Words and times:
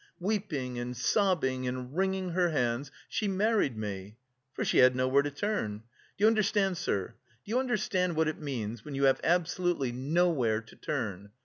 Weeping 0.19 0.79
and 0.79 0.97
sobbing 0.97 1.67
and 1.67 1.95
wringing 1.95 2.31
her 2.31 2.49
hands, 2.49 2.89
she 3.07 3.27
married 3.27 3.77
me! 3.77 4.17
For 4.51 4.65
she 4.65 4.79
had 4.79 4.95
nowhere 4.95 5.21
to 5.21 5.29
turn! 5.29 5.83
Do 6.17 6.23
you 6.23 6.27
understand, 6.27 6.79
sir, 6.79 7.09
do 7.45 7.51
you 7.51 7.59
understand 7.59 8.15
what 8.15 8.27
it 8.27 8.39
means 8.41 8.83
when 8.83 8.95
you 8.95 9.03
have 9.03 9.21
absolutely 9.23 9.91
nowhere 9.91 10.61
to 10.61 10.75
turn? 10.75 11.29